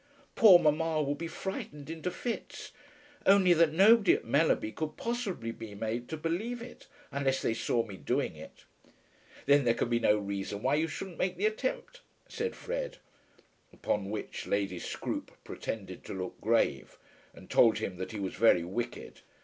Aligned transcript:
Poor 0.33 0.57
mamma 0.57 0.99
would 1.03 1.19
be 1.19 1.27
frightened 1.27 1.87
into 1.87 2.09
fits, 2.09 2.71
only 3.27 3.53
that 3.53 3.71
nobody 3.71 4.15
at 4.15 4.25
Mellerby 4.25 4.71
could 4.71 4.97
possibly 4.97 5.51
be 5.51 5.75
made 5.75 6.09
to 6.09 6.17
believe 6.17 6.59
it, 6.59 6.87
unless 7.11 7.43
they 7.43 7.53
saw 7.53 7.85
me 7.85 7.97
doing 7.97 8.35
it." 8.35 8.65
"Then 9.45 9.63
there 9.63 9.75
can 9.75 9.89
be 9.89 9.99
no 9.99 10.17
reason 10.17 10.63
why 10.63 10.73
you 10.73 10.87
shouldn't 10.87 11.19
make 11.19 11.37
the 11.37 11.45
attempt," 11.45 12.01
said 12.27 12.55
Fred. 12.55 12.97
Upon 13.71 14.09
which 14.09 14.47
Lady 14.47 14.79
Scroope 14.79 15.33
pretended 15.43 16.03
to 16.05 16.15
look 16.15 16.41
grave, 16.41 16.97
and 17.35 17.47
told 17.47 17.77
him 17.77 17.97
that 17.97 18.11
he 18.11 18.19
was 18.19 18.33
very 18.33 18.63
wicked. 18.63 19.21